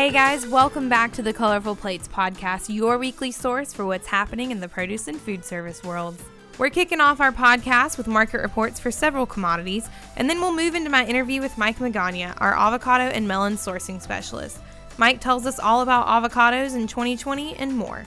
Hey 0.00 0.10
guys, 0.10 0.46
welcome 0.46 0.88
back 0.88 1.12
to 1.12 1.22
the 1.22 1.34
Colorful 1.34 1.76
Plates 1.76 2.08
podcast, 2.08 2.74
your 2.74 2.96
weekly 2.96 3.30
source 3.30 3.74
for 3.74 3.84
what's 3.84 4.06
happening 4.06 4.50
in 4.50 4.58
the 4.58 4.66
produce 4.66 5.08
and 5.08 5.20
food 5.20 5.44
service 5.44 5.82
world. 5.82 6.16
We're 6.56 6.70
kicking 6.70 7.02
off 7.02 7.20
our 7.20 7.32
podcast 7.32 7.98
with 7.98 8.06
market 8.06 8.40
reports 8.40 8.80
for 8.80 8.90
several 8.90 9.26
commodities, 9.26 9.90
and 10.16 10.30
then 10.30 10.40
we'll 10.40 10.56
move 10.56 10.74
into 10.74 10.88
my 10.88 11.04
interview 11.04 11.42
with 11.42 11.58
Mike 11.58 11.80
Magana, 11.80 12.34
our 12.38 12.56
avocado 12.56 13.14
and 13.14 13.28
melon 13.28 13.56
sourcing 13.56 14.00
specialist. 14.00 14.58
Mike 14.96 15.20
tells 15.20 15.44
us 15.44 15.58
all 15.58 15.82
about 15.82 16.06
avocados 16.06 16.74
in 16.74 16.86
2020 16.86 17.56
and 17.56 17.76
more. 17.76 18.06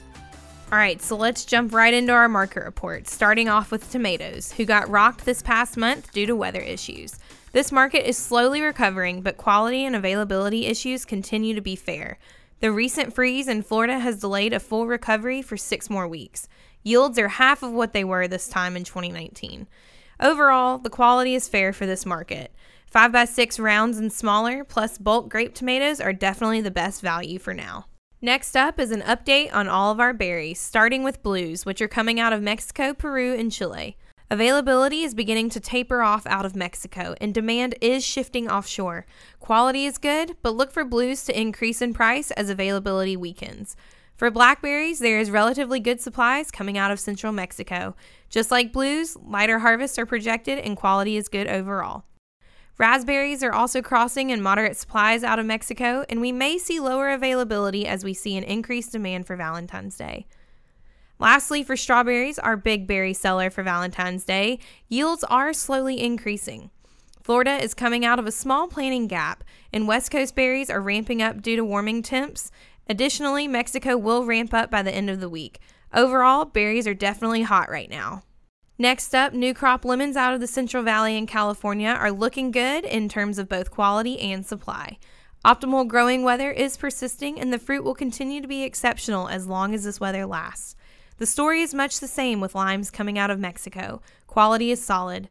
All 0.72 0.80
right, 0.80 1.00
so 1.00 1.16
let's 1.16 1.46
jump 1.46 1.76
right 1.76 1.94
into 1.94 2.12
our 2.12 2.28
market 2.28 2.64
report, 2.64 3.08
starting 3.08 3.50
off 3.50 3.70
with 3.70 3.92
tomatoes, 3.92 4.52
who 4.52 4.66
got 4.66 4.90
rocked 4.90 5.26
this 5.26 5.44
past 5.44 5.78
month 5.78 6.12
due 6.12 6.26
to 6.26 6.36
weather 6.36 6.62
issues. 6.62 7.20
This 7.54 7.72
market 7.72 8.10
is 8.10 8.18
slowly 8.18 8.62
recovering, 8.62 9.22
but 9.22 9.38
quality 9.38 9.86
and 9.86 9.96
availability 9.96 10.66
issues 10.66 11.06
continue 11.06 11.54
to 11.54 11.62
be 11.62 11.76
fair. 11.76 12.18
The 12.62 12.72
recent 12.72 13.14
freeze 13.14 13.48
in 13.48 13.62
Florida 13.62 14.00
has 14.00 14.20
delayed 14.20 14.54
a 14.54 14.60
full 14.60 14.88
recovery 14.88 15.44
for 15.44 15.56
six 15.56 15.88
more 15.88 16.08
weeks. 16.08 16.48
Yields 16.82 17.20
are 17.20 17.28
half 17.28 17.62
of 17.62 17.72
what 17.72 17.94
they 17.94 18.04
were 18.04 18.28
this 18.28 18.50
time 18.50 18.76
in 18.76 18.84
2019. 18.84 19.68
Overall, 20.20 20.80
the 20.80 20.90
quality 20.90 21.36
is 21.36 21.48
fair 21.48 21.72
for 21.74 21.86
this 21.86 22.08
market. 22.08 22.52
5x6 22.92 23.64
rounds 23.64 24.00
and 24.00 24.12
smaller, 24.12 24.64
plus 24.64 24.98
bulk 24.98 25.30
grape 25.30 25.54
tomatoes, 25.54 26.02
are 26.02 26.12
definitely 26.12 26.62
the 26.62 26.72
best 26.72 27.04
value 27.04 27.38
for 27.38 27.54
now. 27.54 27.86
Next 28.20 28.58
up 28.58 28.80
is 28.80 28.90
an 28.90 29.02
update 29.02 29.54
on 29.54 29.68
all 29.68 29.92
of 29.92 30.00
our 30.00 30.14
berries, 30.14 30.60
starting 30.60 31.04
with 31.04 31.22
blues, 31.22 31.68
which 31.68 31.84
are 31.84 31.88
coming 31.88 32.20
out 32.20 32.34
of 32.34 32.42
Mexico, 32.42 32.96
Peru, 32.96 33.36
and 33.36 33.52
Chile. 33.52 33.96
Availability 34.34 35.04
is 35.04 35.14
beginning 35.14 35.52
to 35.52 35.60
taper 35.60 36.02
off 36.02 36.26
out 36.26 36.44
of 36.44 36.56
Mexico, 36.56 37.14
and 37.22 37.36
demand 37.36 37.76
is 37.82 38.04
shifting 38.04 38.50
offshore. 38.50 39.06
Quality 39.40 39.86
is 39.86 40.00
good, 40.00 40.36
but 40.42 40.56
look 40.56 40.72
for 40.72 40.84
blues 40.84 41.24
to 41.26 41.40
increase 41.40 41.84
in 41.84 41.94
price 41.94 42.32
as 42.32 42.50
availability 42.50 43.16
weakens. 43.16 43.76
For 44.18 44.32
blackberries, 44.32 44.98
there 44.98 45.20
is 45.20 45.30
relatively 45.30 45.80
good 45.80 46.02
supplies 46.02 46.50
coming 46.50 46.80
out 46.80 46.90
of 46.90 47.00
central 47.00 47.32
Mexico. 47.32 47.96
Just 48.28 48.50
like 48.50 48.74
blues, 48.74 49.16
lighter 49.18 49.60
harvests 49.60 50.00
are 50.00 50.08
projected 50.08 50.58
and 50.58 50.76
quality 50.76 51.16
is 51.16 51.30
good 51.30 51.46
overall. 51.46 52.06
Raspberries 52.80 53.44
are 53.44 53.54
also 53.54 53.84
crossing 53.84 54.32
in 54.32 54.42
moderate 54.42 54.78
supplies 54.78 55.24
out 55.24 55.38
of 55.38 55.46
Mexico, 55.46 56.06
and 56.10 56.20
we 56.20 56.32
may 56.32 56.58
see 56.58 56.80
lower 56.80 57.12
availability 57.12 57.86
as 57.86 58.04
we 58.04 58.16
see 58.16 58.36
an 58.36 58.44
increased 58.44 58.94
demand 58.94 59.28
for 59.28 59.36
Valentine's 59.36 59.96
Day. 59.96 60.26
Lastly, 61.20 61.64
for 61.64 61.78
strawberries, 61.78 62.40
our 62.40 62.58
big 62.58 62.88
berry 62.88 63.14
seller 63.14 63.50
for 63.50 63.64
Valentine's 63.64 64.26
Day, 64.26 64.60
yields 64.90 65.24
are 65.26 65.54
slowly 65.54 66.02
increasing. 66.02 66.70
Florida 67.24 67.56
is 67.64 67.74
coming 67.74 68.04
out 68.04 68.20
of 68.20 68.28
a 68.28 68.32
small 68.32 68.68
planting 68.68 69.08
gap, 69.08 69.44
and 69.72 69.88
West 69.88 70.12
Coast 70.12 70.36
berries 70.36 70.70
are 70.70 70.82
ramping 70.82 71.22
up 71.22 71.42
due 71.42 71.56
to 71.56 71.64
warming 71.64 72.02
temps. 72.02 72.52
Additionally, 72.90 73.48
Mexico 73.48 73.96
will 73.96 74.26
ramp 74.26 74.54
up 74.54 74.70
by 74.70 74.82
the 74.82 74.94
end 74.94 75.10
of 75.10 75.22
the 75.22 75.30
week. 75.30 75.60
Overall, 75.94 76.44
berries 76.44 76.88
are 76.88 76.94
definitely 76.94 77.44
hot 77.44 77.70
right 77.70 77.90
now. 77.90 78.24
Next 78.78 79.16
up, 79.16 79.34
new 79.34 79.54
crop 79.54 79.86
lemons 79.86 80.18
out 80.18 80.34
of 80.34 80.42
the 80.42 80.48
Central 80.48 80.84
Valley 80.84 81.16
in 81.16 81.28
California 81.28 81.90
are 81.90 82.12
looking 82.12 82.52
good 82.52 82.84
in 82.84 83.08
terms 83.08 83.38
of 83.38 83.48
both 83.48 83.72
quality 83.72 84.20
and 84.20 84.46
supply. 84.46 84.98
Optimal 85.46 85.88
growing 85.88 86.24
weather 86.24 86.52
is 86.52 86.76
persisting, 86.76 87.40
and 87.40 87.54
the 87.54 87.60
fruit 87.60 87.84
will 87.84 87.94
continue 87.94 88.42
to 88.42 88.48
be 88.48 88.64
exceptional 88.64 89.30
as 89.30 89.48
long 89.48 89.74
as 89.74 89.84
this 89.84 90.00
weather 90.00 90.26
lasts. 90.26 90.76
The 91.18 91.26
story 91.26 91.62
is 91.62 91.74
much 91.74 92.00
the 92.00 92.08
same 92.08 92.42
with 92.42 92.56
limes 92.56 92.90
coming 92.90 93.20
out 93.20 93.30
of 93.30 93.40
Mexico. 93.40 94.02
Quality 94.28 94.72
is 94.72 94.84
solid. 94.84 95.30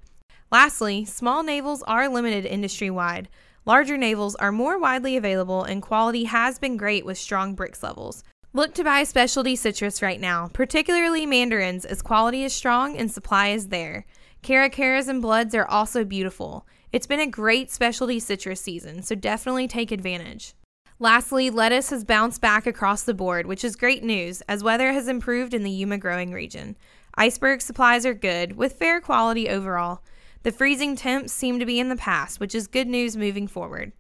Lastly, 0.51 1.05
small 1.05 1.43
navels 1.43 1.83
are 1.87 2.09
limited 2.09 2.47
industry 2.47 2.91
wide. 2.91 3.29
Larger 3.65 3.97
navels 3.97 4.35
are 4.37 4.53
more 4.53 4.79
widely 4.79 5.17
available, 5.17 5.65
and 5.65 5.83
quality 5.83 6.25
has 6.25 6.59
been 6.59 6.77
great 6.77 7.07
with 7.07 7.19
strong 7.19 7.57
Brix 7.57 7.83
levels. 7.83 8.23
Look 8.53 8.75
to 8.75 8.85
buy 8.85 9.05
specialty 9.05 9.57
citrus 9.57 10.03
right 10.03 10.21
now, 10.21 10.51
particularly 10.53 11.27
mandarins, 11.27 11.85
as 11.85 12.03
quality 12.03 12.45
is 12.45 12.53
strong 12.53 12.97
and 12.97 13.11
supply 13.11 13.49
is 13.49 13.69
there. 13.69 14.05
Cara 14.43 14.69
Caras 14.69 15.09
and 15.09 15.23
Bloods 15.23 15.55
are 15.55 15.67
also 15.67 16.05
beautiful. 16.05 16.67
It's 16.93 17.07
been 17.07 17.21
a 17.21 17.27
great 17.27 17.71
specialty 17.71 18.21
citrus 18.21 18.61
season, 18.61 19.03
so 19.03 19.15
definitely 19.15 19.69
take 19.69 19.91
advantage. 19.91 20.55
Lastly, 21.03 21.51
lettuce 21.51 21.91
has 21.91 22.05
bounced 22.05 22.41
back 22.41 22.65
across 22.65 23.03
the 23.03 23.13
board, 23.13 23.45
which 23.47 23.65
is 23.65 23.75
great 23.75 24.05
news 24.05 24.41
as 24.43 24.63
weather 24.63 24.93
has 24.93 25.09
improved 25.09 25.53
in 25.53 25.65
the 25.65 25.71
Yuma 25.71 25.99
growing 25.99 26.31
region. 26.31 26.77
Iceberg 27.17 27.61
supplies 27.61 28.07
are 28.07 28.15
good, 28.15 28.57
with 28.57 28.79
fair 28.79 29.01
quality 29.01 29.49
overall. 29.49 30.05
The 30.45 30.53
freezing 30.53 30.95
temps 30.95 31.33
seem 31.33 31.59
to 31.59 31.67
be 31.67 31.81
in 31.81 31.89
the 31.89 31.97
past, 31.97 32.39
which 32.39 32.55
is 32.55 32.69
good 32.69 32.87
news 32.87 33.17
moving 33.17 33.49
forward. 33.49 33.91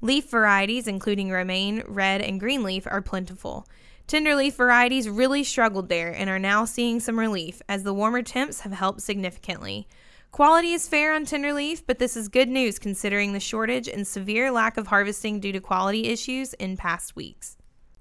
Leaf 0.00 0.30
varieties, 0.30 0.88
including 0.88 1.30
romaine, 1.30 1.84
red, 1.86 2.20
and 2.22 2.40
green 2.40 2.64
leaf, 2.64 2.88
are 2.88 3.02
plentiful. 3.02 3.64
Tenderleaf 4.08 4.54
varieties 4.54 5.08
really 5.08 5.44
struggled 5.44 5.88
there 5.88 6.10
and 6.10 6.28
are 6.28 6.40
now 6.40 6.64
seeing 6.64 6.98
some 6.98 7.20
relief 7.20 7.62
as 7.68 7.84
the 7.84 7.94
warmer 7.94 8.22
temps 8.22 8.62
have 8.62 8.72
helped 8.72 9.02
significantly. 9.02 9.86
Quality 10.30 10.72
is 10.72 10.86
fair 10.86 11.14
on 11.14 11.24
Tenderleaf, 11.24 11.82
but 11.86 11.98
this 11.98 12.16
is 12.16 12.28
good 12.28 12.48
news 12.48 12.78
considering 12.78 13.32
the 13.32 13.40
shortage 13.40 13.88
and 13.88 14.06
severe 14.06 14.52
lack 14.52 14.76
of 14.76 14.86
harvesting 14.86 15.40
due 15.40 15.52
to 15.52 15.60
quality 15.60 16.06
issues 16.06 16.54
in 16.54 16.76
past 16.76 17.16
weeks. 17.16 17.56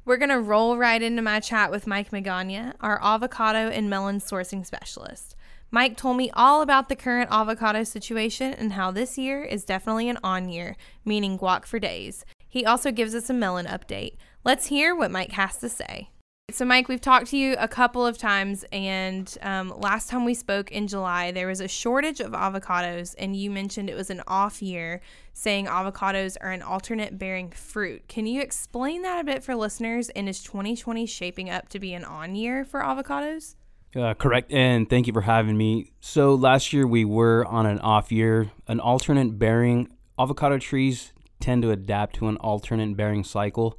We're 0.05 0.17
going 0.17 0.29
to 0.29 0.39
roll 0.39 0.77
right 0.77 1.01
into 1.01 1.21
my 1.21 1.39
chat 1.39 1.71
with 1.71 1.87
Mike 1.87 2.11
Magana, 2.11 2.73
our 2.79 2.99
avocado 3.03 3.69
and 3.69 3.89
melon 3.89 4.19
sourcing 4.19 4.65
specialist. 4.65 5.35
Mike 5.71 5.97
told 5.97 6.15
me 6.15 6.29
all 6.33 6.61
about 6.61 6.89
the 6.89 6.95
current 6.95 7.29
avocado 7.31 7.83
situation 7.83 8.53
and 8.53 8.73
how 8.73 8.91
this 8.91 9.17
year 9.17 9.43
is 9.43 9.65
definitely 9.65 10.07
an 10.07 10.17
on 10.23 10.47
year, 10.47 10.77
meaning 11.03 11.37
guac 11.39 11.65
for 11.65 11.79
days. 11.79 12.23
He 12.47 12.65
also 12.65 12.91
gives 12.91 13.15
us 13.15 13.29
a 13.29 13.33
melon 13.33 13.65
update. 13.65 14.15
Let's 14.45 14.67
hear 14.67 14.95
what 14.95 15.11
Mike 15.11 15.33
has 15.33 15.57
to 15.57 15.69
say. 15.69 16.09
So, 16.49 16.63
Mike, 16.63 16.87
we've 16.87 17.01
talked 17.01 17.27
to 17.31 17.37
you 17.37 17.57
a 17.59 17.67
couple 17.67 18.05
of 18.05 18.17
times, 18.17 18.63
and 18.71 19.37
um, 19.41 19.73
last 19.81 20.07
time 20.07 20.23
we 20.23 20.33
spoke 20.33 20.71
in 20.71 20.87
July, 20.87 21.29
there 21.29 21.47
was 21.47 21.59
a 21.59 21.67
shortage 21.67 22.21
of 22.21 22.31
avocados, 22.31 23.13
and 23.17 23.35
you 23.35 23.51
mentioned 23.51 23.89
it 23.89 23.97
was 23.97 24.09
an 24.09 24.23
off 24.27 24.61
year, 24.61 25.01
saying 25.33 25.65
avocados 25.65 26.37
are 26.39 26.51
an 26.51 26.61
alternate 26.61 27.19
bearing 27.19 27.51
fruit. 27.51 28.07
Can 28.07 28.25
you 28.25 28.39
explain 28.39 29.01
that 29.01 29.19
a 29.19 29.25
bit 29.25 29.43
for 29.43 29.55
listeners? 29.55 30.07
And 30.11 30.29
is 30.29 30.41
2020 30.41 31.05
shaping 31.05 31.49
up 31.49 31.67
to 31.67 31.79
be 31.81 31.93
an 31.93 32.05
on 32.05 32.33
year 32.33 32.63
for 32.63 32.79
avocados? 32.79 33.55
Uh, 33.93 34.13
correct, 34.13 34.49
and 34.49 34.89
thank 34.89 35.05
you 35.05 35.11
for 35.11 35.23
having 35.23 35.57
me. 35.57 35.91
So, 35.99 36.33
last 36.33 36.71
year 36.71 36.87
we 36.87 37.03
were 37.03 37.45
on 37.45 37.65
an 37.65 37.79
off 37.79 38.09
year. 38.09 38.51
An 38.69 38.79
alternate 38.79 39.37
bearing 39.37 39.89
avocado 40.17 40.59
trees 40.59 41.11
tend 41.41 41.63
to 41.63 41.71
adapt 41.71 42.15
to 42.15 42.29
an 42.29 42.37
alternate 42.37 42.95
bearing 42.95 43.25
cycle. 43.25 43.77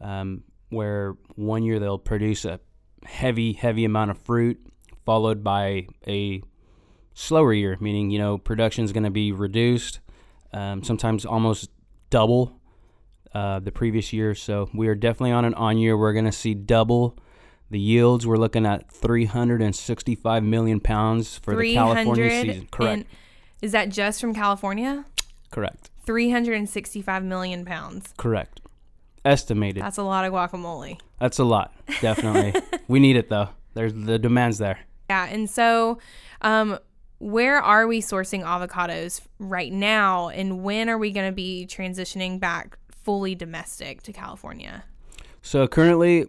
Um, 0.00 0.42
where 0.70 1.16
one 1.34 1.62
year 1.62 1.78
they'll 1.78 1.98
produce 1.98 2.44
a 2.44 2.60
heavy, 3.04 3.52
heavy 3.52 3.84
amount 3.84 4.10
of 4.10 4.18
fruit, 4.18 4.58
followed 5.04 5.42
by 5.42 5.86
a 6.06 6.42
slower 7.14 7.52
year, 7.52 7.76
meaning, 7.80 8.10
you 8.10 8.18
know, 8.18 8.38
production 8.38 8.84
is 8.84 8.92
going 8.92 9.04
to 9.04 9.10
be 9.10 9.32
reduced, 9.32 10.00
um, 10.52 10.82
sometimes 10.82 11.24
almost 11.24 11.70
double 12.10 12.60
uh, 13.34 13.58
the 13.60 13.72
previous 13.72 14.12
year. 14.12 14.34
So 14.34 14.68
we 14.74 14.88
are 14.88 14.94
definitely 14.94 15.32
on 15.32 15.44
an 15.44 15.54
on 15.54 15.78
year. 15.78 15.96
We're 15.96 16.12
going 16.12 16.24
to 16.24 16.32
see 16.32 16.54
double 16.54 17.18
the 17.70 17.78
yields. 17.78 18.26
We're 18.26 18.36
looking 18.36 18.66
at 18.66 18.90
365 18.90 20.42
million 20.42 20.80
pounds 20.80 21.38
for 21.38 21.56
the 21.56 21.74
California 21.74 22.30
season. 22.30 22.68
Correct. 22.70 23.06
Is 23.60 23.72
that 23.72 23.88
just 23.88 24.20
from 24.20 24.34
California? 24.34 25.04
Correct. 25.50 25.90
365 26.06 27.24
million 27.24 27.64
pounds. 27.64 28.14
Correct 28.16 28.60
estimated. 29.24 29.82
That's 29.82 29.98
a 29.98 30.02
lot 30.02 30.24
of 30.24 30.32
guacamole. 30.32 31.00
That's 31.20 31.38
a 31.38 31.44
lot, 31.44 31.72
definitely. 32.00 32.60
we 32.88 33.00
need 33.00 33.16
it 33.16 33.28
though. 33.28 33.48
There's 33.74 33.94
the 33.94 34.18
demand's 34.18 34.58
there. 34.58 34.78
Yeah, 35.10 35.26
and 35.26 35.48
so, 35.48 35.98
um, 36.42 36.78
where 37.18 37.58
are 37.58 37.86
we 37.86 38.00
sourcing 38.00 38.44
avocados 38.44 39.20
right 39.38 39.72
now, 39.72 40.28
and 40.28 40.62
when 40.62 40.88
are 40.88 40.98
we 40.98 41.10
going 41.10 41.28
to 41.28 41.34
be 41.34 41.66
transitioning 41.68 42.38
back 42.38 42.78
fully 42.90 43.34
domestic 43.34 44.02
to 44.02 44.12
California? 44.12 44.84
So 45.42 45.66
currently, 45.66 46.26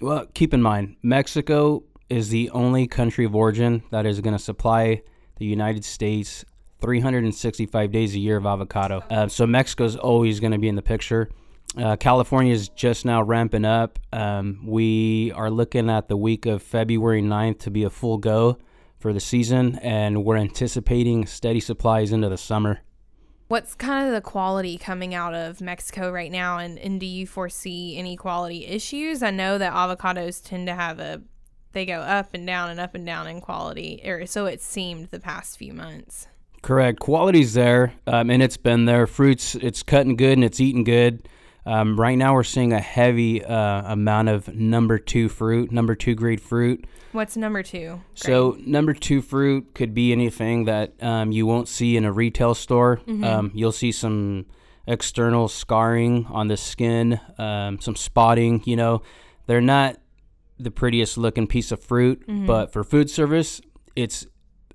well, 0.00 0.26
keep 0.34 0.54
in 0.54 0.62
mind, 0.62 0.96
Mexico 1.02 1.82
is 2.08 2.28
the 2.28 2.50
only 2.50 2.86
country 2.86 3.24
of 3.24 3.34
origin 3.34 3.82
that 3.90 4.06
is 4.06 4.20
going 4.20 4.36
to 4.36 4.42
supply 4.42 5.02
the 5.36 5.46
United 5.46 5.84
States 5.84 6.44
365 6.80 7.92
days 7.92 8.14
a 8.14 8.18
year 8.18 8.36
of 8.36 8.46
avocado. 8.46 9.02
Uh, 9.10 9.28
so 9.28 9.46
Mexico's 9.46 9.96
always 9.96 10.40
going 10.40 10.52
to 10.52 10.58
be 10.58 10.68
in 10.68 10.74
the 10.74 10.82
picture. 10.82 11.30
Uh, 11.76 11.96
California 11.96 12.52
is 12.52 12.68
just 12.68 13.04
now 13.04 13.22
ramping 13.22 13.64
up. 13.64 13.98
Um, 14.12 14.60
we 14.66 15.32
are 15.32 15.50
looking 15.50 15.88
at 15.88 16.08
the 16.08 16.16
week 16.16 16.46
of 16.46 16.62
February 16.62 17.22
9th 17.22 17.60
to 17.60 17.70
be 17.70 17.84
a 17.84 17.90
full 17.90 18.18
go 18.18 18.58
for 18.98 19.12
the 19.12 19.20
season, 19.20 19.78
and 19.82 20.24
we're 20.24 20.36
anticipating 20.36 21.26
steady 21.26 21.60
supplies 21.60 22.12
into 22.12 22.28
the 22.28 22.36
summer. 22.36 22.80
What's 23.48 23.74
kind 23.74 24.06
of 24.06 24.14
the 24.14 24.20
quality 24.20 24.78
coming 24.78 25.14
out 25.14 25.34
of 25.34 25.60
Mexico 25.60 26.10
right 26.10 26.30
now, 26.30 26.58
and, 26.58 26.78
and 26.78 27.00
do 27.00 27.06
you 27.06 27.26
foresee 27.26 27.96
any 27.96 28.16
quality 28.16 28.66
issues? 28.66 29.22
I 29.22 29.30
know 29.30 29.58
that 29.58 29.72
avocados 29.72 30.42
tend 30.42 30.66
to 30.66 30.74
have 30.74 30.98
a 30.98 31.22
they 31.72 31.86
go 31.86 32.00
up 32.00 32.34
and 32.34 32.44
down 32.46 32.70
and 32.70 32.80
up 32.80 32.96
and 32.96 33.06
down 33.06 33.28
in 33.28 33.40
quality, 33.40 34.00
or 34.04 34.26
so 34.26 34.46
it 34.46 34.60
seemed 34.60 35.08
the 35.10 35.20
past 35.20 35.56
few 35.56 35.72
months. 35.72 36.26
Correct. 36.62 36.98
Quality's 36.98 37.54
there, 37.54 37.92
um, 38.06 38.28
and 38.28 38.42
it's 38.42 38.56
been 38.56 38.84
there. 38.86 39.06
Fruits, 39.06 39.54
it's 39.54 39.82
cutting 39.82 40.16
good 40.16 40.32
and 40.32 40.44
it's 40.44 40.60
eating 40.60 40.84
good. 40.84 41.28
Um, 41.66 41.98
right 42.00 42.16
now, 42.16 42.34
we're 42.34 42.42
seeing 42.42 42.72
a 42.72 42.80
heavy 42.80 43.44
uh, 43.44 43.92
amount 43.92 44.28
of 44.28 44.48
number 44.54 44.98
two 44.98 45.28
fruit, 45.28 45.70
number 45.70 45.94
two 45.94 46.14
grade 46.14 46.40
fruit. 46.40 46.86
What's 47.12 47.36
number 47.36 47.62
two? 47.62 48.00
So, 48.14 48.56
number 48.64 48.94
two 48.94 49.20
fruit 49.20 49.74
could 49.74 49.92
be 49.94 50.12
anything 50.12 50.64
that 50.64 50.94
um, 51.02 51.32
you 51.32 51.44
won't 51.46 51.68
see 51.68 51.96
in 51.96 52.04
a 52.04 52.12
retail 52.12 52.54
store. 52.54 52.98
Mm-hmm. 53.06 53.24
Um, 53.24 53.50
you'll 53.54 53.72
see 53.72 53.92
some 53.92 54.46
external 54.86 55.48
scarring 55.48 56.26
on 56.30 56.48
the 56.48 56.56
skin, 56.56 57.20
um, 57.38 57.80
some 57.80 57.96
spotting. 57.96 58.62
You 58.64 58.76
know, 58.76 59.02
they're 59.46 59.60
not 59.60 59.96
the 60.58 60.70
prettiest 60.70 61.18
looking 61.18 61.46
piece 61.46 61.72
of 61.72 61.82
fruit, 61.82 62.20
Mm-hmm. 62.26 62.46
but 62.46 62.72
for 62.72 62.84
food 62.84 63.10
service, 63.10 63.60
it's 63.96 64.26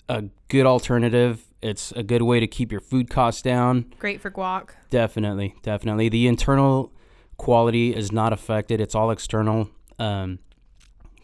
a 0.10 0.26
good 0.50 0.66
alternative. 0.66 1.45
It's 1.62 1.92
a 1.94 2.04
good 2.04 2.22
way 2.22 2.40
to 2.40 2.48
keep 2.48 2.72
your 2.72 2.82
food 2.82 3.10
costs 3.10 3.42
down. 3.42 3.94
Great 3.98 4.22
for 4.22 4.30
guac. 4.30 4.72
Definitely, 4.90 5.56
definitely. 5.64 6.10
The 6.10 6.28
internal 6.28 6.92
quality 7.38 7.96
is 7.96 8.12
not 8.12 8.34
affected. 8.34 8.80
It's 8.80 8.96
all 8.96 9.12
external. 9.12 9.70
Um, 9.98 10.40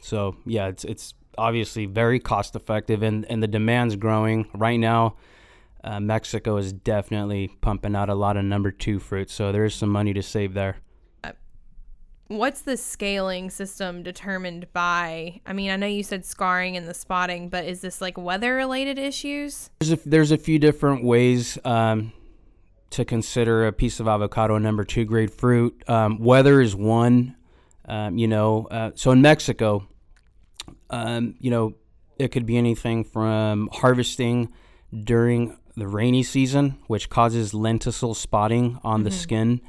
so 0.01 0.35
yeah, 0.45 0.67
it's 0.67 0.83
it's 0.83 1.13
obviously 1.37 1.85
very 1.85 2.19
cost 2.19 2.55
effective, 2.55 3.03
and 3.03 3.25
and 3.29 3.41
the 3.41 3.47
demand's 3.47 3.95
growing 3.95 4.47
right 4.53 4.79
now. 4.79 5.15
Uh, 5.83 5.99
Mexico 5.99 6.57
is 6.57 6.71
definitely 6.73 7.49
pumping 7.61 7.95
out 7.95 8.09
a 8.09 8.15
lot 8.15 8.37
of 8.37 8.45
number 8.45 8.71
two 8.71 8.99
fruit, 8.99 9.29
so 9.29 9.51
there's 9.51 9.73
some 9.73 9.89
money 9.89 10.13
to 10.13 10.21
save 10.21 10.53
there. 10.53 10.77
What's 12.31 12.61
the 12.61 12.77
scaling 12.77 13.49
system 13.49 14.03
determined 14.03 14.71
by? 14.71 15.41
I 15.45 15.51
mean, 15.51 15.69
I 15.69 15.75
know 15.75 15.85
you 15.85 16.01
said 16.01 16.25
scarring 16.25 16.77
and 16.77 16.87
the 16.87 16.93
spotting, 16.93 17.49
but 17.49 17.65
is 17.65 17.81
this 17.81 17.99
like 17.99 18.17
weather 18.17 18.55
related 18.55 18.97
issues? 18.97 19.69
There's 19.81 19.91
a, 19.91 19.99
there's 20.07 20.31
a 20.31 20.37
few 20.37 20.57
different 20.57 21.03
ways 21.03 21.57
um, 21.65 22.13
to 22.91 23.03
consider 23.03 23.67
a 23.67 23.73
piece 23.73 23.99
of 23.99 24.07
avocado 24.07 24.57
number 24.59 24.85
two 24.85 25.03
grade 25.03 25.33
fruit. 25.33 25.83
Um, 25.89 26.19
weather 26.19 26.61
is 26.61 26.73
one. 26.73 27.35
Um, 27.83 28.17
you 28.17 28.29
know, 28.29 28.65
uh, 28.71 28.91
so 28.95 29.11
in 29.11 29.21
Mexico, 29.21 29.85
um, 30.89 31.35
you 31.41 31.51
know, 31.51 31.73
it 32.17 32.29
could 32.29 32.45
be 32.45 32.57
anything 32.57 33.03
from 33.03 33.67
harvesting 33.73 34.53
during 35.03 35.57
the 35.75 35.87
rainy 35.89 36.23
season, 36.23 36.77
which 36.87 37.09
causes 37.09 37.51
lenticel 37.51 38.15
spotting 38.15 38.79
on 38.85 39.03
the 39.03 39.11
skin. 39.11 39.59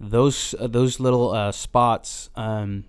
Those 0.00 0.54
uh, 0.58 0.66
those 0.66 1.00
little 1.00 1.30
uh, 1.32 1.52
spots, 1.52 2.30
um, 2.36 2.84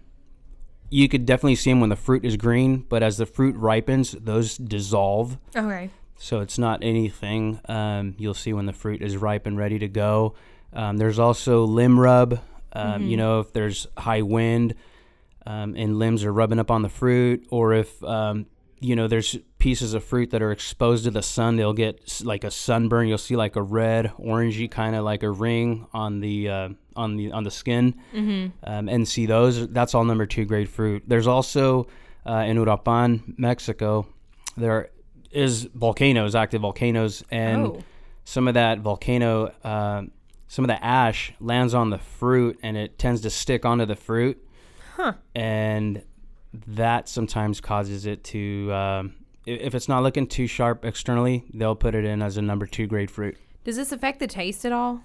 you 0.89 1.07
could 1.07 1.25
definitely 1.25 1.55
see 1.55 1.71
them 1.71 1.79
when 1.79 1.89
the 1.89 1.95
fruit 1.95 2.25
is 2.25 2.37
green, 2.37 2.85
but 2.89 3.03
as 3.03 3.17
the 3.17 3.25
fruit 3.25 3.55
ripens, 3.55 4.11
those 4.11 4.57
dissolve. 4.57 5.37
Okay. 5.55 5.89
So 6.17 6.39
it's 6.39 6.57
not 6.57 6.79
anything 6.83 7.59
um, 7.67 8.15
you'll 8.17 8.33
see 8.33 8.53
when 8.53 8.65
the 8.65 8.73
fruit 8.73 9.01
is 9.01 9.17
ripe 9.17 9.45
and 9.45 9.57
ready 9.57 9.79
to 9.79 9.87
go. 9.87 10.35
Um, 10.73 10.97
there's 10.97 11.19
also 11.19 11.65
limb 11.65 11.99
rub. 11.99 12.39
Um, 12.73 13.03
You 13.03 13.17
know, 13.17 13.39
if 13.39 13.53
there's 13.53 13.87
high 13.97 14.21
wind 14.21 14.75
um, 15.45 15.75
and 15.75 15.97
limbs 15.99 16.23
are 16.23 16.33
rubbing 16.33 16.59
up 16.59 16.71
on 16.71 16.81
the 16.81 16.89
fruit, 16.89 17.45
or 17.49 17.73
if 17.73 18.03
um, 18.03 18.47
you 18.85 18.95
know 18.95 19.07
there's 19.07 19.37
pieces 19.59 19.93
of 19.95 20.03
fruit 20.03 20.29
that 20.31 20.41
are 20.41 20.51
exposed 20.51 21.03
to 21.05 21.11
the 21.11 21.21
sun, 21.23 21.55
they'll 21.57 21.73
get 21.85 22.21
like 22.23 22.43
a 22.43 22.51
sunburn. 22.51 23.07
You'll 23.07 23.17
see 23.29 23.35
like 23.35 23.55
a 23.55 23.61
red, 23.61 24.11
orangey 24.19 24.69
kind 24.69 24.95
of 24.95 25.03
like 25.03 25.23
a 25.23 25.29
ring 25.31 25.87
on 25.93 26.19
the 26.19 26.49
uh, 26.49 26.69
on 26.95 27.17
the 27.17 27.31
on 27.31 27.43
the 27.43 27.51
skin, 27.51 27.95
um, 28.63 28.87
and 28.89 29.07
see 29.07 29.25
those. 29.25 29.67
That's 29.69 29.93
all 29.95 30.03
number 30.05 30.25
two 30.25 30.45
grade 30.45 30.69
fruit. 30.69 31.03
There's 31.07 31.27
also 31.27 31.87
uh, 32.25 32.45
in 32.49 32.57
Uruapan, 32.57 33.37
Mexico, 33.37 34.07
there 34.57 34.89
is 35.31 35.63
volcanoes, 35.75 36.33
active 36.35 36.61
volcanoes, 36.61 37.23
and 37.29 37.65
Oh. 37.67 37.79
some 38.23 38.47
of 38.47 38.53
that 38.53 38.79
volcano, 38.79 39.51
uh, 39.63 40.03
some 40.47 40.63
of 40.65 40.69
the 40.69 40.83
ash 40.83 41.33
lands 41.39 41.73
on 41.73 41.89
the 41.89 41.97
fruit, 41.99 42.57
and 42.63 42.77
it 42.77 42.97
tends 42.97 43.21
to 43.21 43.29
stick 43.29 43.65
onto 43.65 43.85
the 43.85 43.95
fruit, 43.95 44.37
Huh. 44.95 45.13
and 45.35 46.01
that 46.67 47.09
sometimes 47.09 47.61
causes 47.61 48.05
it 48.05 48.23
to. 48.25 48.73
Um, 48.73 49.15
if 49.45 49.75
it's 49.75 49.87
not 49.87 50.01
looking 50.01 50.27
too 50.27 50.47
sharp 50.47 50.83
externally, 50.85 51.43
they'll 51.53 51.75
put 51.75 51.93
it 51.93 52.03
in 52.03 52.21
as 52.21 52.37
a 52.37 52.41
number 52.41 52.65
two 52.65 52.87
grade 52.87 53.11
fruit. 53.11 53.37
Does 53.63 53.75
this 53.75 53.91
affect 53.91 54.19
the 54.19 54.27
taste 54.27 54.65
at 54.65 54.71
all? 54.71 55.01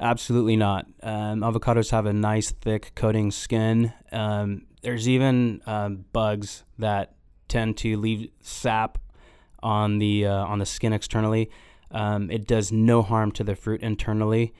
Absolutely 0.00 0.56
not. 0.56 0.86
Um, 1.02 1.40
avocados 1.40 1.90
have 1.90 2.06
a 2.06 2.12
nice 2.12 2.50
thick 2.50 2.92
coating 2.94 3.30
skin. 3.30 3.92
Um, 4.10 4.66
there's 4.82 5.08
even 5.08 5.62
um, 5.66 6.04
bugs 6.12 6.64
that 6.78 7.14
tend 7.48 7.76
to 7.78 7.96
leave 7.96 8.30
sap 8.40 8.98
on 9.62 9.98
the 9.98 10.26
uh, 10.26 10.44
on 10.44 10.58
the 10.58 10.66
skin 10.66 10.92
externally. 10.92 11.50
Um, 11.92 12.30
it 12.30 12.46
does 12.46 12.72
no 12.72 13.02
harm 13.02 13.30
to 13.32 13.44
the 13.44 13.54
fruit 13.54 13.82
internally. 13.82 14.54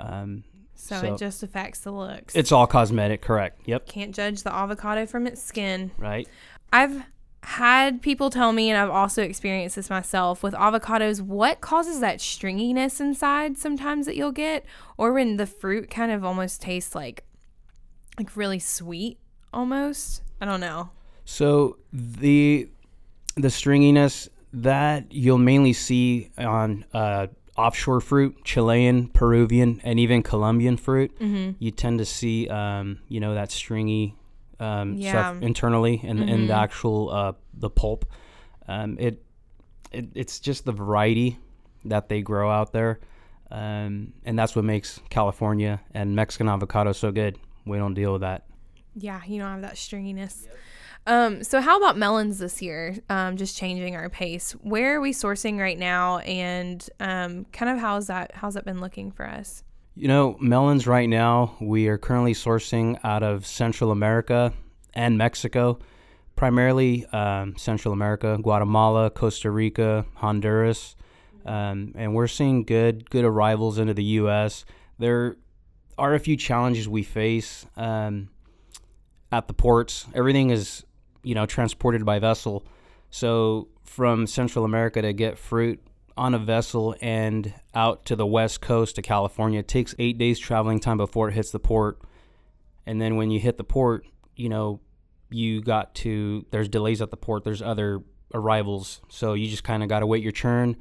Um, 0.00 0.44
So, 0.80 1.00
So- 1.00 1.14
it 1.14 1.18
just 1.18 1.42
affects 1.42 1.80
the 1.80 1.90
looks. 1.90 2.34
it's 2.36 2.52
all 2.52 2.66
cosmetic, 2.66 3.20
correct? 3.20 3.60
Yep. 3.66 3.86
Can't 3.88 4.14
judge 4.14 4.44
the 4.44 4.54
avocado 4.54 5.06
from 5.06 5.26
its 5.26 5.42
skin. 5.42 5.90
Right. 5.98 6.28
I've 6.72 7.04
had 7.42 8.00
people 8.00 8.30
tell 8.30 8.52
me, 8.52 8.70
and 8.70 8.78
I've 8.78 8.90
also 8.90 9.22
experienced 9.22 9.74
this 9.76 9.90
myself 9.90 10.42
with 10.42 10.54
avocados, 10.54 11.20
what 11.20 11.60
causes 11.60 11.98
that 12.00 12.18
stringiness 12.18 13.00
inside 13.00 13.58
sometimes 13.58 14.06
that 14.06 14.14
you'll 14.16 14.32
get, 14.32 14.64
or 14.96 15.12
when 15.12 15.36
the 15.36 15.46
fruit 15.46 15.90
kind 15.90 16.12
of 16.12 16.24
almost 16.24 16.62
tastes 16.62 16.94
like 16.94 17.24
like 18.18 18.36
really 18.36 18.58
sweet 18.58 19.18
almost. 19.52 20.22
I 20.40 20.44
don't 20.44 20.60
know. 20.60 20.90
So 21.24 21.78
the 21.92 22.68
the 23.36 23.48
stringiness 23.48 24.28
that 24.52 25.12
you'll 25.12 25.38
mainly 25.38 25.72
see 25.72 26.30
on 26.38 26.84
uh, 26.94 27.28
offshore 27.58 28.00
fruit, 28.00 28.36
Chilean, 28.44 29.08
Peruvian, 29.08 29.80
and 29.84 29.98
even 29.98 30.22
Colombian 30.22 30.76
fruit. 30.76 31.12
Mm-hmm. 31.18 31.52
You 31.58 31.70
tend 31.72 31.98
to 31.98 32.04
see, 32.04 32.48
um, 32.48 33.00
you 33.08 33.20
know, 33.20 33.34
that 33.34 33.50
stringy 33.50 34.14
um, 34.60 34.94
Yeah. 34.94 35.10
stuff 35.32 35.42
internally 35.42 36.00
in, 36.02 36.22
in 36.22 36.46
the 36.48 36.52
Mhm. 36.54 36.62
actual 36.62 37.10
uh, 37.10 37.32
the 37.54 37.70
pulp. 37.70 38.04
Um, 38.66 38.96
it, 38.98 39.22
it 39.92 40.08
it's 40.14 40.40
just 40.40 40.64
the 40.64 40.72
variety 40.72 41.38
that 41.84 42.08
they 42.08 42.22
grow 42.22 42.50
out 42.50 42.72
there, 42.72 42.98
um, 43.50 44.12
and 44.24 44.36
that's 44.38 44.56
what 44.56 44.64
makes 44.64 45.00
California 45.10 45.80
and 45.94 46.14
Mexican 46.16 46.48
avocado 46.48 46.92
so 46.92 47.12
good. 47.12 47.38
We 47.66 47.78
don't 47.78 47.94
deal 47.94 48.12
with 48.12 48.22
that. 48.22 48.46
Yeah, 48.96 49.20
you 49.26 49.38
don't 49.38 49.48
have 49.50 49.62
that 49.62 49.74
stringiness. 49.76 50.46
Um, 51.08 51.42
so 51.42 51.62
how 51.62 51.78
about 51.78 51.96
melons 51.96 52.38
this 52.38 52.60
year? 52.60 52.94
Um, 53.08 53.38
just 53.38 53.56
changing 53.56 53.96
our 53.96 54.10
pace. 54.10 54.52
Where 54.60 54.96
are 54.96 55.00
we 55.00 55.12
sourcing 55.12 55.58
right 55.58 55.78
now, 55.78 56.18
and 56.18 56.86
um, 57.00 57.46
kind 57.46 57.70
of 57.70 57.78
how's 57.78 58.08
that? 58.08 58.32
How's 58.34 58.54
that 58.54 58.66
been 58.66 58.82
looking 58.82 59.10
for 59.10 59.26
us? 59.26 59.64
You 59.94 60.06
know, 60.06 60.36
melons 60.38 60.86
right 60.86 61.08
now, 61.08 61.56
we 61.62 61.88
are 61.88 61.96
currently 61.96 62.34
sourcing 62.34 63.00
out 63.02 63.22
of 63.22 63.46
Central 63.46 63.90
America 63.90 64.52
and 64.92 65.16
Mexico, 65.16 65.78
primarily 66.36 67.06
um, 67.06 67.56
Central 67.56 67.94
America, 67.94 68.38
Guatemala, 68.40 69.08
Costa 69.08 69.50
Rica, 69.50 70.04
Honduras, 70.16 70.94
um, 71.46 71.92
and 71.96 72.14
we're 72.14 72.26
seeing 72.26 72.64
good 72.64 73.08
good 73.08 73.24
arrivals 73.24 73.78
into 73.78 73.94
the 73.94 74.04
U.S. 74.04 74.66
There 74.98 75.36
are 75.96 76.12
a 76.12 76.20
few 76.20 76.36
challenges 76.36 76.86
we 76.86 77.02
face 77.02 77.64
um, 77.78 78.28
at 79.32 79.48
the 79.48 79.54
ports. 79.54 80.06
Everything 80.14 80.50
is, 80.50 80.84
you 81.22 81.34
know, 81.34 81.46
transported 81.46 82.04
by 82.04 82.18
vessel, 82.18 82.66
so 83.10 83.68
from 83.84 84.26
Central 84.26 84.64
America 84.64 85.02
to 85.02 85.12
get 85.12 85.38
fruit 85.38 85.80
on 86.16 86.34
a 86.34 86.38
vessel 86.38 86.94
and 87.00 87.54
out 87.74 88.04
to 88.06 88.16
the 88.16 88.26
west 88.26 88.60
coast 88.60 88.96
to 88.96 89.02
California. 89.02 89.60
It 89.60 89.68
takes 89.68 89.94
eight 89.98 90.18
days 90.18 90.38
traveling 90.38 90.80
time 90.80 90.96
before 90.96 91.28
it 91.28 91.32
hits 91.32 91.52
the 91.52 91.60
port. 91.60 92.00
And 92.86 93.00
then 93.00 93.16
when 93.16 93.30
you 93.30 93.38
hit 93.38 93.56
the 93.56 93.64
port, 93.64 94.04
you 94.34 94.48
know, 94.48 94.80
you 95.30 95.60
got 95.62 95.94
to, 95.96 96.44
there's 96.50 96.68
delays 96.68 97.00
at 97.00 97.10
the 97.10 97.16
port, 97.16 97.44
there's 97.44 97.62
other 97.62 98.00
arrivals. 98.34 99.00
So 99.08 99.34
you 99.34 99.48
just 99.48 99.62
kind 99.62 99.82
of 99.82 99.88
got 99.88 100.00
to 100.00 100.06
wait 100.06 100.22
your 100.22 100.32
turn. 100.32 100.76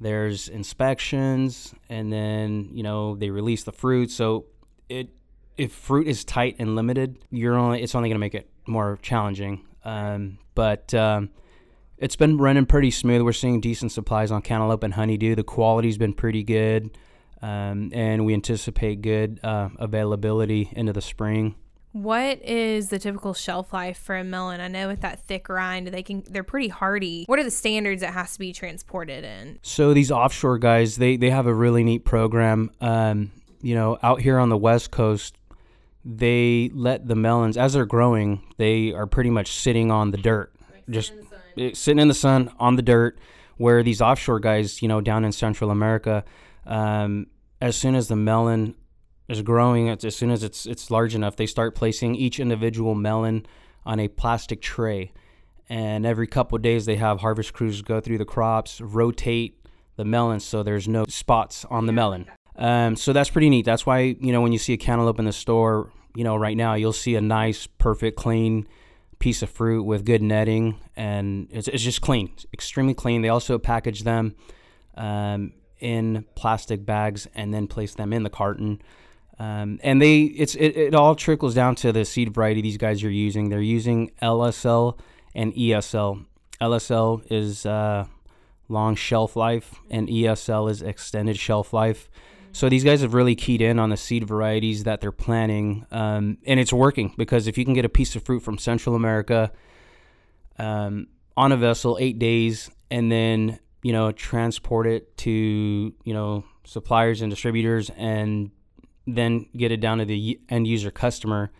There's 0.00 0.48
inspections, 0.48 1.74
and 1.88 2.12
then, 2.12 2.68
you 2.72 2.82
know, 2.82 3.16
they 3.16 3.30
release 3.30 3.62
the 3.62 3.72
fruit. 3.72 4.10
So 4.10 4.46
it, 4.88 5.08
if 5.56 5.72
fruit 5.72 6.08
is 6.08 6.24
tight 6.24 6.56
and 6.58 6.76
limited, 6.76 7.18
you're 7.30 7.56
only, 7.56 7.82
it's 7.82 7.94
only 7.94 8.08
going 8.10 8.16
to 8.16 8.20
make 8.20 8.34
it 8.34 8.50
more 8.66 8.98
challenging. 9.02 9.64
Um, 9.84 10.38
but, 10.54 10.92
um, 10.94 11.30
it's 11.96 12.16
been 12.16 12.38
running 12.38 12.66
pretty 12.66 12.90
smooth. 12.90 13.22
We're 13.22 13.32
seeing 13.32 13.60
decent 13.60 13.92
supplies 13.92 14.30
on 14.30 14.42
cantaloupe 14.42 14.82
and 14.82 14.94
honeydew. 14.94 15.36
The 15.36 15.44
quality's 15.44 15.96
been 15.96 16.12
pretty 16.12 16.42
good, 16.42 16.96
um, 17.40 17.90
and 17.94 18.26
we 18.26 18.34
anticipate 18.34 19.00
good 19.00 19.40
uh, 19.42 19.68
availability 19.78 20.70
into 20.72 20.92
the 20.92 21.00
spring. 21.00 21.54
What 21.92 22.42
is 22.42 22.88
the 22.88 22.98
typical 22.98 23.34
shelf 23.34 23.72
life 23.72 23.96
for 23.96 24.16
a 24.16 24.24
melon? 24.24 24.60
I 24.60 24.66
know 24.66 24.88
with 24.88 25.02
that 25.02 25.20
thick 25.20 25.48
rind, 25.48 25.86
they 25.86 26.02
can 26.02 26.24
they're 26.28 26.42
pretty 26.42 26.66
hardy. 26.66 27.24
What 27.26 27.38
are 27.38 27.44
the 27.44 27.52
standards 27.52 28.02
it 28.02 28.10
has 28.10 28.32
to 28.32 28.40
be 28.40 28.52
transported 28.52 29.22
in? 29.22 29.60
So 29.62 29.94
these 29.94 30.10
offshore 30.10 30.58
guys, 30.58 30.96
they 30.96 31.16
they 31.16 31.30
have 31.30 31.46
a 31.46 31.54
really 31.54 31.84
neat 31.84 32.04
program. 32.04 32.72
Um, 32.80 33.30
you 33.62 33.76
know, 33.76 33.96
out 34.02 34.20
here 34.20 34.40
on 34.40 34.48
the 34.48 34.58
west 34.58 34.90
coast, 34.90 35.38
they 36.04 36.70
let 36.74 37.08
the 37.08 37.14
melons 37.14 37.56
as 37.56 37.72
they're 37.72 37.86
growing, 37.86 38.42
they 38.58 38.92
are 38.92 39.06
pretty 39.06 39.30
much 39.30 39.52
sitting 39.52 39.90
on 39.90 40.10
the 40.10 40.18
dirt, 40.18 40.52
just 40.90 41.12
eh, 41.56 41.70
sitting 41.72 42.00
in 42.00 42.08
the 42.08 42.14
sun 42.14 42.52
on 42.58 42.76
the 42.76 42.82
dirt. 42.82 43.18
Where 43.56 43.84
these 43.84 44.02
offshore 44.02 44.40
guys, 44.40 44.82
you 44.82 44.88
know, 44.88 45.00
down 45.00 45.24
in 45.24 45.30
Central 45.30 45.70
America, 45.70 46.24
um, 46.66 47.28
as 47.60 47.76
soon 47.76 47.94
as 47.94 48.08
the 48.08 48.16
melon 48.16 48.74
is 49.28 49.42
growing, 49.42 49.86
it's, 49.86 50.04
as 50.04 50.16
soon 50.16 50.32
as 50.32 50.42
it's 50.42 50.66
it's 50.66 50.90
large 50.90 51.14
enough, 51.14 51.36
they 51.36 51.46
start 51.46 51.76
placing 51.76 52.16
each 52.16 52.40
individual 52.40 52.96
melon 52.96 53.46
on 53.86 54.00
a 54.00 54.08
plastic 54.08 54.60
tray, 54.60 55.12
and 55.68 56.04
every 56.04 56.26
couple 56.26 56.58
days 56.58 56.84
they 56.84 56.96
have 56.96 57.20
harvest 57.20 57.52
crews 57.52 57.80
go 57.80 58.00
through 58.00 58.18
the 58.18 58.24
crops, 58.24 58.80
rotate 58.80 59.64
the 59.96 60.04
melons 60.04 60.44
so 60.44 60.62
there's 60.62 60.88
no 60.88 61.04
spots 61.08 61.64
on 61.70 61.86
the 61.86 61.92
melon. 61.92 62.26
Um, 62.56 62.96
so 62.96 63.12
that's 63.12 63.30
pretty 63.30 63.50
neat. 63.50 63.64
That's 63.64 63.84
why 63.84 64.16
you 64.20 64.32
know 64.32 64.40
when 64.40 64.52
you 64.52 64.58
see 64.58 64.72
a 64.72 64.76
cantaloupe 64.76 65.18
in 65.18 65.24
the 65.24 65.32
store, 65.32 65.90
you 66.14 66.24
know 66.24 66.36
right 66.36 66.56
now 66.56 66.74
you'll 66.74 66.92
see 66.92 67.16
a 67.16 67.20
nice, 67.20 67.66
perfect, 67.66 68.16
clean 68.16 68.66
piece 69.18 69.42
of 69.42 69.50
fruit 69.50 69.82
with 69.84 70.04
good 70.04 70.22
netting, 70.22 70.78
and 70.96 71.48
it's, 71.50 71.68
it's 71.68 71.82
just 71.82 72.00
clean, 72.00 72.30
it's 72.34 72.46
extremely 72.52 72.94
clean. 72.94 73.22
They 73.22 73.28
also 73.28 73.58
package 73.58 74.02
them 74.02 74.34
um, 74.96 75.52
in 75.80 76.24
plastic 76.34 76.84
bags 76.84 77.26
and 77.34 77.52
then 77.52 77.66
place 77.66 77.94
them 77.94 78.12
in 78.12 78.22
the 78.22 78.30
carton. 78.30 78.82
Um, 79.38 79.80
and 79.82 80.00
they 80.00 80.22
it's 80.22 80.54
it, 80.54 80.76
it 80.76 80.94
all 80.94 81.14
trickles 81.14 81.54
down 81.54 81.74
to 81.76 81.90
the 81.90 82.04
seed 82.04 82.34
variety 82.34 82.60
these 82.60 82.76
guys 82.76 83.02
are 83.02 83.10
using. 83.10 83.48
They're 83.48 83.60
using 83.60 84.12
LSL 84.22 84.98
and 85.34 85.52
ESL. 85.54 86.24
LSL 86.60 87.32
is 87.32 87.66
uh, 87.66 88.06
long 88.68 88.94
shelf 88.94 89.34
life, 89.34 89.74
and 89.90 90.08
ESL 90.08 90.70
is 90.70 90.82
extended 90.82 91.36
shelf 91.36 91.72
life. 91.72 92.08
So 92.54 92.68
these 92.68 92.84
guys 92.84 93.00
have 93.02 93.14
really 93.14 93.34
keyed 93.34 93.60
in 93.60 93.80
on 93.80 93.90
the 93.90 93.96
seed 93.96 94.28
varieties 94.28 94.84
that 94.84 95.00
they're 95.00 95.10
planting, 95.10 95.86
um, 95.90 96.38
and 96.46 96.60
it's 96.60 96.72
working 96.72 97.12
because 97.18 97.48
if 97.48 97.58
you 97.58 97.64
can 97.64 97.74
get 97.74 97.84
a 97.84 97.88
piece 97.88 98.14
of 98.14 98.22
fruit 98.22 98.40
from 98.44 98.58
Central 98.58 98.94
America 98.94 99.50
um, 100.58 101.08
on 101.36 101.50
a 101.50 101.56
vessel, 101.56 101.98
eight 102.00 102.20
days, 102.20 102.70
and 102.92 103.10
then 103.10 103.58
you 103.82 103.92
know 103.92 104.12
transport 104.12 104.86
it 104.86 105.16
to 105.18 105.30
you 105.30 106.14
know 106.14 106.44
suppliers 106.62 107.22
and 107.22 107.30
distributors, 107.30 107.90
and 107.96 108.52
then 109.06 109.46
get 109.56 109.72
it 109.72 109.80
down 109.80 109.98
to 109.98 110.04
the 110.04 110.40
end 110.48 110.68
user 110.68 110.92
customer, 110.92 111.50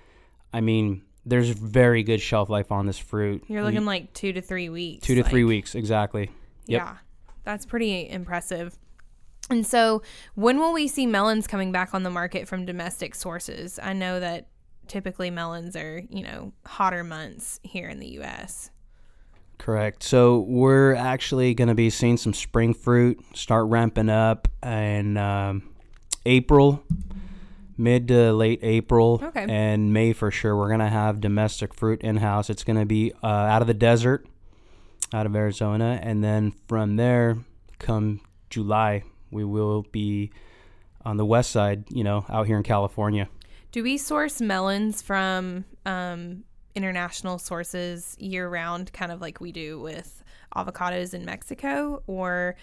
I 0.52 0.60
mean, 0.60 1.02
there's 1.26 1.50
very 1.50 2.04
good 2.04 2.20
shelf 2.20 2.48
life 2.48 2.70
on 2.70 2.86
this 2.86 2.98
fruit. 2.98 3.42
You're 3.48 3.64
looking 3.64 3.84
like 3.84 4.12
two 4.12 4.32
to 4.32 4.40
three 4.40 4.68
weeks. 4.68 5.04
two 5.04 5.16
to 5.16 5.22
like- 5.22 5.30
three 5.30 5.44
weeks 5.44 5.74
exactly. 5.74 6.30
Yep. 6.66 6.80
Yeah, 6.80 6.96
that's 7.42 7.66
pretty 7.66 8.08
impressive. 8.08 8.78
And 9.50 9.66
so, 9.66 10.02
when 10.34 10.58
will 10.58 10.72
we 10.72 10.88
see 10.88 11.06
melons 11.06 11.46
coming 11.46 11.70
back 11.70 11.92
on 11.94 12.02
the 12.02 12.10
market 12.10 12.48
from 12.48 12.64
domestic 12.64 13.14
sources? 13.14 13.78
I 13.82 13.92
know 13.92 14.18
that 14.20 14.48
typically 14.88 15.30
melons 15.30 15.76
are, 15.76 16.02
you 16.08 16.22
know, 16.22 16.52
hotter 16.66 17.04
months 17.04 17.60
here 17.62 17.88
in 17.88 17.98
the 18.00 18.08
U.S. 18.12 18.70
Correct. 19.58 20.02
So 20.02 20.40
we're 20.40 20.94
actually 20.94 21.54
going 21.54 21.68
to 21.68 21.74
be 21.74 21.88
seeing 21.90 22.16
some 22.16 22.34
spring 22.34 22.74
fruit 22.74 23.18
start 23.34 23.68
ramping 23.68 24.08
up 24.10 24.48
in 24.62 25.16
um, 25.16 25.74
April, 26.26 26.82
mid 27.76 28.08
to 28.08 28.32
late 28.32 28.60
April, 28.62 29.20
Okay. 29.22 29.46
and 29.48 29.92
May 29.92 30.12
for 30.12 30.30
sure. 30.30 30.56
We're 30.56 30.68
going 30.68 30.80
to 30.80 30.88
have 30.88 31.20
domestic 31.20 31.74
fruit 31.74 32.00
in 32.02 32.16
house. 32.16 32.50
It's 32.50 32.64
going 32.64 32.78
to 32.78 32.86
be 32.86 33.12
uh, 33.22 33.26
out 33.26 33.60
of 33.62 33.68
the 33.68 33.74
desert, 33.74 34.26
out 35.12 35.26
of 35.26 35.36
Arizona, 35.36 35.98
and 36.02 36.22
then 36.24 36.52
from 36.66 36.96
there, 36.96 37.36
come 37.78 38.20
July, 38.50 39.04
we 39.34 39.44
will 39.44 39.84
be 39.92 40.30
on 41.04 41.18
the 41.18 41.26
west 41.26 41.50
side. 41.50 41.84
You 41.90 42.04
know, 42.04 42.24
out 42.30 42.46
here 42.46 42.56
in 42.56 42.62
California. 42.62 43.28
Do 43.72 43.82
we 43.82 43.98
source 43.98 44.40
melons 44.40 45.02
from 45.02 45.64
um, 45.84 46.44
international 46.74 47.38
sources 47.38 48.16
year 48.18 48.48
round, 48.48 48.92
kind 48.92 49.10
of 49.10 49.20
like 49.20 49.40
we 49.40 49.52
do 49.52 49.80
with 49.80 50.22
avocados 50.56 51.12
in 51.12 51.24
Mexico? 51.24 52.02
Or 52.06 52.56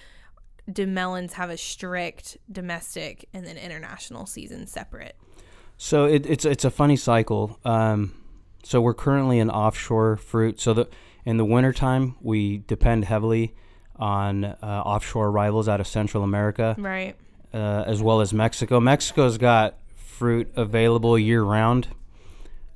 do 0.71 0.87
melons 0.87 1.33
have 1.33 1.49
a 1.49 1.57
strict 1.57 2.37
domestic 2.51 3.27
and 3.33 3.45
then 3.45 3.57
international 3.57 4.25
season 4.25 4.67
separate? 4.67 5.17
So 5.77 6.05
it, 6.05 6.25
it's 6.25 6.45
it's 6.45 6.63
a 6.63 6.71
funny 6.71 6.95
cycle. 6.95 7.59
Um, 7.65 8.13
so 8.63 8.79
we're 8.79 8.93
currently 8.93 9.39
an 9.39 9.49
offshore 9.49 10.17
fruit. 10.17 10.61
So 10.61 10.73
the 10.73 10.87
in 11.25 11.37
the 11.37 11.45
wintertime, 11.45 12.15
we 12.21 12.59
depend 12.59 13.05
heavily 13.05 13.55
on 14.01 14.43
uh, 14.43 14.55
offshore 14.85 15.27
arrivals 15.29 15.69
out 15.69 15.79
of 15.79 15.87
Central 15.87 16.23
America, 16.23 16.75
Right. 16.77 17.15
uh, 17.53 17.83
as 17.87 18.01
well 18.01 18.19
as 18.19 18.33
Mexico. 18.33 18.79
Mexico's 18.81 19.37
got 19.37 19.75
fruit 19.95 20.51
available 20.55 21.17
year 21.17 21.43
round. 21.43 21.87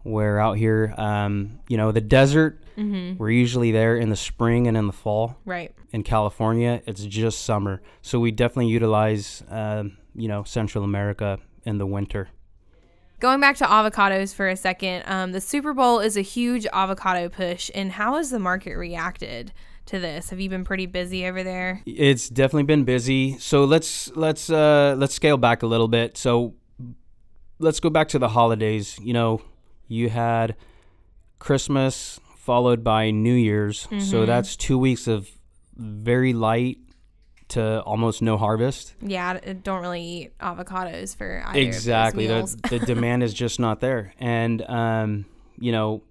Where 0.03 0.39
out 0.39 0.57
here, 0.59 0.93
um, 0.97 1.59
you 1.67 1.77
know, 1.77 1.91
the 1.91 2.01
desert, 2.01 2.61
Mm-hmm. 2.77 3.17
we're 3.17 3.29
usually 3.31 3.71
there 3.71 3.95
in 3.97 4.09
the 4.09 4.15
spring 4.17 4.67
and 4.67 4.75
in 4.77 4.85
the 4.85 4.93
fall. 4.93 5.37
Right. 5.45 5.73
In 5.93 6.03
California, 6.03 6.81
it's 6.85 7.03
just 7.05 7.43
summer. 7.45 7.81
So 8.01 8.19
we 8.19 8.31
definitely 8.31 8.67
utilize, 8.67 9.43
um, 9.49 9.97
you 10.13 10.27
know, 10.27 10.43
Central 10.43 10.83
America 10.83 11.39
in 11.63 11.77
the 11.77 11.85
winter. 11.87 12.27
Going 13.21 13.39
back 13.39 13.55
to 13.57 13.63
avocados 13.65 14.35
for 14.35 14.49
a 14.49 14.57
second, 14.57 15.03
um, 15.07 15.31
the 15.31 15.39
Super 15.39 15.73
Bowl 15.73 16.01
is 16.01 16.17
a 16.17 16.21
huge 16.21 16.67
avocado 16.73 17.29
push, 17.29 17.71
and 17.73 17.93
how 17.93 18.15
has 18.17 18.29
the 18.29 18.39
market 18.39 18.75
reacted 18.75 19.53
to 19.87 19.99
this? 19.99 20.29
Have 20.29 20.39
you 20.39 20.49
been 20.49 20.63
pretty 20.63 20.85
busy 20.85 21.25
over 21.25 21.43
there? 21.43 21.81
It's 21.85 22.29
definitely 22.29 22.63
been 22.63 22.83
busy. 22.83 23.37
So 23.39 23.63
let's 23.65 24.11
let's 24.15 24.49
uh, 24.49 24.95
let's 24.97 25.13
scale 25.13 25.37
back 25.37 25.63
a 25.63 25.67
little 25.67 25.87
bit. 25.87 26.17
So 26.17 26.55
let's 27.59 27.79
go 27.79 27.89
back 27.89 28.07
to 28.09 28.19
the 28.19 28.29
holidays. 28.29 28.97
You 29.01 29.13
know, 29.13 29.41
you 29.87 30.09
had 30.09 30.55
Christmas 31.39 32.19
followed 32.37 32.83
by 32.83 33.11
New 33.11 33.33
Year's. 33.33 33.81
So 33.81 34.23
Mhm. 34.23 34.25
that's 34.27 34.55
two 34.55 34.77
weeks 34.77 35.07
of 35.07 35.29
very 35.75 36.33
light 36.33 36.77
to 37.49 37.81
almost 37.81 38.21
no 38.21 38.37
harvest. 38.37 38.95
Yeah, 39.01 39.39
I 39.45 39.53
don't 39.53 39.81
really 39.81 40.01
eat 40.01 40.37
avocados 40.39 41.15
for 41.15 41.43
either 41.47 41.59
exactly. 41.59 42.27
The, 42.27 42.55
the 42.69 42.79
demand 42.85 43.23
is 43.23 43.33
just 43.33 43.59
not 43.59 43.79
there. 43.81 44.13
And 44.19 44.61
um, 44.63 45.25
you 45.59 45.71
know, 45.71 46.01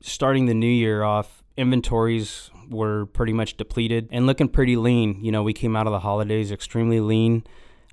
starting 0.00 0.46
the 0.46 0.54
new 0.54 0.66
year 0.70 1.02
off, 1.02 1.42
inventories 1.56 2.50
were 2.68 3.06
pretty 3.06 3.32
much 3.32 3.56
depleted 3.56 4.08
and 4.10 4.26
looking 4.26 4.48
pretty 4.48 4.76
lean. 4.76 5.22
You 5.24 5.32
know, 5.32 5.42
we 5.42 5.52
came 5.52 5.76
out 5.76 5.86
of 5.86 5.92
the 5.92 6.00
holidays 6.00 6.50
extremely 6.50 7.00
lean 7.00 7.44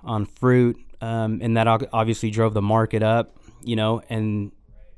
on 0.04 0.26
fruit, 0.26 0.78
um, 1.02 1.40
and 1.42 1.58
that 1.58 1.68
obviously 1.68 2.30
drove 2.30 2.54
the 2.54 2.62
market 2.62 3.04
up. 3.04 3.38
You 3.64 3.76
know, 3.76 4.02
and 4.10 4.52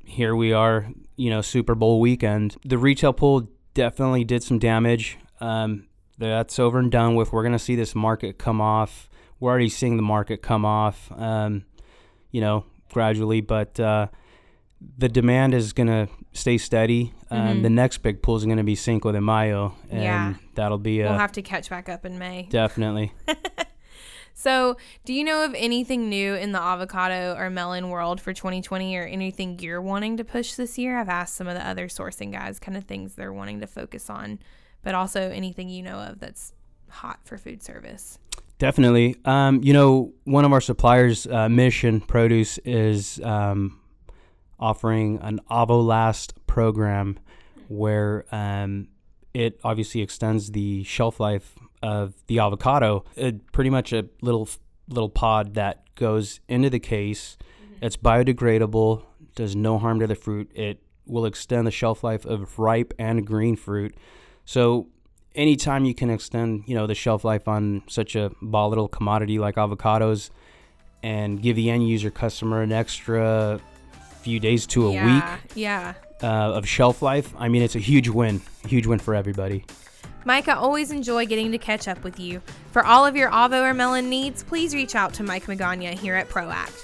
here 0.04 0.34
we 0.34 0.52
are. 0.52 0.88
You 1.16 1.30
know, 1.30 1.40
Super 1.40 1.74
Bowl 1.74 2.00
weekend. 2.00 2.56
The 2.64 2.78
retail 2.78 3.12
pool 3.12 3.48
definitely 3.74 4.24
did 4.24 4.42
some 4.42 4.58
damage. 4.58 5.18
Um, 5.40 5.88
that's 6.18 6.58
over 6.58 6.78
and 6.78 6.90
done 6.90 7.14
with. 7.14 7.32
We're 7.32 7.42
gonna 7.42 7.58
see 7.58 7.76
this 7.76 7.94
market 7.94 8.38
come 8.38 8.60
off. 8.60 9.08
We're 9.40 9.50
already 9.50 9.68
seeing 9.68 9.96
the 9.96 10.02
market 10.02 10.42
come 10.42 10.64
off. 10.64 11.10
Um, 11.12 11.64
you 12.30 12.40
know, 12.40 12.64
gradually, 12.92 13.40
but 13.40 13.78
uh, 13.80 14.08
the 14.96 15.08
demand 15.08 15.54
is 15.54 15.72
gonna 15.72 16.08
stay 16.32 16.58
steady. 16.58 17.12
Um, 17.30 17.58
Mhm. 17.58 17.62
The 17.62 17.70
next 17.70 17.98
big 17.98 18.22
pool 18.22 18.36
is 18.36 18.44
gonna 18.44 18.64
be 18.64 18.74
Cinco 18.74 19.12
de 19.12 19.20
Mayo, 19.20 19.74
and 19.90 20.02
Yeah. 20.02 20.34
that'll 20.54 20.78
be 20.78 21.02
uh, 21.02 21.10
we'll 21.10 21.18
have 21.18 21.32
to 21.32 21.42
catch 21.42 21.68
back 21.70 21.88
up 21.88 22.04
in 22.06 22.18
May. 22.18 22.46
definitely. 22.50 23.12
So, 24.34 24.76
do 25.04 25.12
you 25.12 25.24
know 25.24 25.44
of 25.44 25.52
anything 25.56 26.08
new 26.08 26.34
in 26.36 26.52
the 26.52 26.60
avocado 26.62 27.34
or 27.36 27.50
melon 27.50 27.88
world 27.90 28.20
for 28.20 28.32
2020 28.32 28.94
or 28.96 29.02
anything 29.02 29.58
you're 29.58 29.82
wanting 29.82 30.16
to 30.18 30.24
push 30.24 30.52
this 30.54 30.78
year? 30.78 30.96
I've 30.96 31.08
asked 31.08 31.34
some 31.34 31.48
of 31.48 31.56
the 31.56 31.66
other 31.66 31.88
sourcing 31.88 32.30
guys 32.30 32.60
kind 32.60 32.76
of 32.76 32.84
things 32.84 33.16
they're 33.16 33.32
wanting 33.32 33.58
to 33.62 33.66
focus 33.66 34.08
on, 34.08 34.38
but 34.84 34.94
also 34.94 35.28
anything 35.30 35.68
you 35.68 35.82
know 35.82 35.96
of 35.98 36.20
that's 36.20 36.52
hot 36.88 37.18
for 37.24 37.36
food 37.36 37.64
service. 37.64 38.20
Definitely. 38.60 39.16
Um, 39.24 39.60
you 39.64 39.72
know, 39.72 40.12
one 40.22 40.44
of 40.44 40.52
our 40.52 40.60
suppliers, 40.60 41.26
uh, 41.26 41.48
Mission 41.48 42.00
Produce, 42.00 42.58
is 42.58 43.20
um, 43.24 43.80
offering 44.58 45.18
an 45.22 45.40
Avolast 45.50 46.34
program 46.46 47.18
where 47.68 48.24
um, 48.32 48.88
it 49.34 49.60
obviously 49.62 50.00
extends 50.00 50.50
the 50.50 50.84
shelf 50.84 51.20
life 51.20 51.54
of 51.82 52.14
the 52.26 52.38
avocado. 52.38 53.04
It, 53.16 53.52
pretty 53.52 53.70
much 53.70 53.92
a 53.92 54.06
little 54.20 54.48
little 54.88 55.10
pod 55.10 55.54
that 55.54 55.94
goes 55.94 56.40
into 56.48 56.70
the 56.70 56.80
case. 56.80 57.36
It's 57.80 57.96
biodegradable, 57.96 59.04
does 59.34 59.54
no 59.54 59.78
harm 59.78 60.00
to 60.00 60.06
the 60.06 60.14
fruit. 60.14 60.50
It 60.54 60.82
will 61.06 61.26
extend 61.26 61.66
the 61.66 61.70
shelf 61.70 62.02
life 62.02 62.24
of 62.24 62.58
ripe 62.58 62.94
and 62.98 63.26
green 63.26 63.56
fruit. 63.56 63.94
So 64.44 64.88
anytime 65.34 65.84
you 65.84 65.94
can 65.94 66.10
extend, 66.10 66.64
you 66.66 66.74
know, 66.74 66.86
the 66.86 66.94
shelf 66.94 67.24
life 67.24 67.46
on 67.46 67.82
such 67.88 68.16
a 68.16 68.30
volatile 68.42 68.88
commodity 68.88 69.38
like 69.38 69.56
avocados 69.56 70.30
and 71.02 71.40
give 71.40 71.56
the 71.56 71.70
end 71.70 71.88
user 71.88 72.10
customer 72.10 72.62
an 72.62 72.72
extra 72.72 73.60
few 74.28 74.38
days 74.38 74.66
to 74.66 74.88
a 74.88 74.92
yeah, 74.92 75.06
week 75.06 75.52
Yeah. 75.54 75.94
uh, 76.22 76.26
of 76.58 76.68
shelf 76.68 77.00
life, 77.00 77.32
I 77.38 77.48
mean, 77.48 77.62
it's 77.62 77.76
a 77.76 77.78
huge 77.78 78.08
win, 78.10 78.42
a 78.62 78.68
huge 78.68 78.86
win 78.86 78.98
for 78.98 79.14
everybody. 79.14 79.64
Mike, 80.26 80.48
I 80.48 80.52
always 80.52 80.90
enjoy 80.90 81.24
getting 81.24 81.50
to 81.52 81.58
catch 81.58 81.88
up 81.88 82.04
with 82.04 82.20
you. 82.20 82.42
For 82.72 82.84
all 82.84 83.06
of 83.06 83.16
your 83.16 83.30
Avo 83.30 83.62
or 83.62 83.72
Melon 83.72 84.10
needs, 84.10 84.42
please 84.42 84.74
reach 84.74 84.94
out 84.94 85.14
to 85.14 85.22
Mike 85.22 85.46
Magana 85.46 85.94
here 85.94 86.14
at 86.14 86.28
PRO*ACT. 86.28 86.74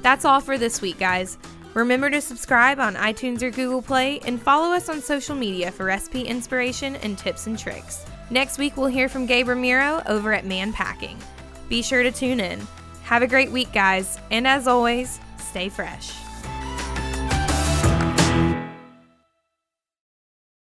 That's 0.00 0.24
all 0.24 0.40
for 0.40 0.56
this 0.56 0.80
week, 0.80 0.98
guys. 0.98 1.36
Remember 1.74 2.08
to 2.08 2.22
subscribe 2.22 2.80
on 2.80 2.94
iTunes 2.94 3.42
or 3.42 3.50
Google 3.50 3.82
Play 3.82 4.20
and 4.24 4.40
follow 4.40 4.74
us 4.74 4.88
on 4.88 5.02
social 5.02 5.36
media 5.36 5.70
for 5.70 5.84
recipe 5.84 6.22
inspiration 6.22 6.96
and 6.96 7.18
tips 7.18 7.46
and 7.46 7.58
tricks. 7.58 8.06
Next 8.30 8.56
week, 8.56 8.78
we'll 8.78 8.86
hear 8.86 9.10
from 9.10 9.26
Gabe 9.26 9.48
Ramiro 9.48 10.02
over 10.06 10.32
at 10.32 10.46
Mann 10.46 10.72
Packing. 10.72 11.18
Be 11.68 11.82
sure 11.82 12.02
to 12.02 12.10
tune 12.10 12.40
in. 12.40 12.66
Have 13.02 13.20
a 13.20 13.26
great 13.26 13.50
week, 13.50 13.70
guys, 13.74 14.18
and 14.30 14.48
as 14.48 14.66
always, 14.66 15.20
stay 15.38 15.68
fresh. 15.68 16.14